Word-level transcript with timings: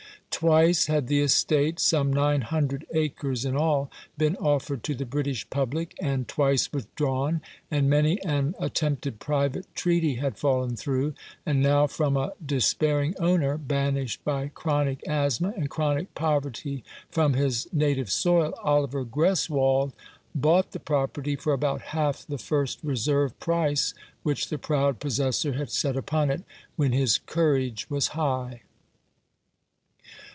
Twice 0.33 0.87
had 0.87 1.05
the 1.05 1.19
estate— 1.19 1.79
some 1.79 2.11
nine 2.11 2.41
hundred 2.41 2.87
acres 2.93 3.45
in 3.45 3.55
all— 3.55 3.91
been 4.17 4.35
offered 4.37 4.81
to 4.85 4.95
the 4.95 5.05
British 5.05 5.47
public, 5.51 5.93
and 6.01 6.27
twice 6.27 6.71
withdrawn, 6.73 7.41
and 7.69 7.87
many 7.87 8.19
an 8.23 8.55
attempted 8.57 9.19
private 9.19 9.65
treaty 9.75 10.15
had 10.15 10.37
fallen 10.39 10.75
through; 10.75 11.13
and 11.45 11.61
now 11.61 11.85
from 11.85 12.17
a 12.17 12.33
despair 12.43 13.03
ing 13.03 13.13
owner, 13.19 13.55
banished 13.55 14.23
by 14.23 14.47
chronic 14.47 15.07
asthma 15.07 15.53
and 15.55 15.69
chronic 15.69 16.15
poverty 16.15 16.83
from 17.11 17.33
his 17.33 17.67
native 17.71 18.09
soil, 18.09 18.55
Oliver 18.63 19.05
Greswold 19.05 19.91
bought 20.33 20.71
the 20.71 20.79
property 20.79 21.35
for 21.35 21.53
about 21.53 21.81
half 21.81 22.25
the 22.25 22.39
first 22.39 22.79
reserve 22.83 23.39
price 23.39 23.93
which 24.23 24.49
the 24.49 24.57
proud 24.57 24.99
possessor 24.99 25.53
had 25.53 25.69
set 25.69 25.95
upon 25.95 26.31
it 26.31 26.41
when 26.77 26.93
his 26.93 27.19
courage 27.19 27.87
was 27.91 28.07
high. 28.17 28.63